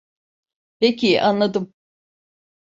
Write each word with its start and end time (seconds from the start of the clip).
Peki, 0.79 1.21
anladım. 1.21 1.73